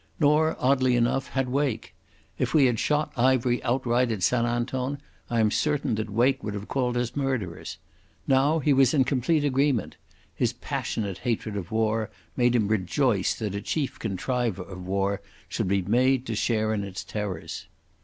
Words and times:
Nor, 0.19 0.57
oddly 0.59 0.95
enough, 0.95 1.27
had 1.27 1.47
Wake. 1.49 1.93
If 2.39 2.55
we 2.55 2.65
had 2.65 2.79
shot 2.79 3.13
Ivery 3.15 3.61
outright 3.63 4.11
at 4.11 4.23
St 4.23 4.47
Anton, 4.47 4.97
I 5.29 5.39
am 5.39 5.51
certain 5.51 5.93
that 5.93 6.09
Wake 6.09 6.43
would 6.43 6.55
have 6.55 6.67
called 6.67 6.97
us 6.97 7.15
murderers. 7.15 7.77
Now 8.27 8.57
he 8.57 8.73
was 8.73 8.95
in 8.95 9.03
complete 9.03 9.43
agreement. 9.43 9.97
His 10.33 10.53
passionate 10.53 11.19
hatred 11.19 11.55
of 11.55 11.69
war 11.69 12.09
made 12.35 12.55
him 12.55 12.67
rejoice 12.67 13.35
that 13.35 13.53
a 13.53 13.61
chief 13.61 13.99
contriver 13.99 14.63
of 14.63 14.87
war 14.87 15.21
should 15.47 15.67
be 15.67 15.83
made 15.83 16.25
to 16.25 16.35
share 16.35 16.73
in 16.73 16.83
its 16.83 17.03
terrors. 17.03 17.67